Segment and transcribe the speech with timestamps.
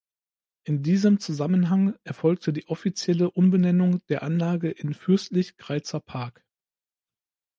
[0.63, 6.43] In diesem Zusammenhang erfolgte die offizielle Umbenennung der Anlagen in "Fürstlich Greizer Park".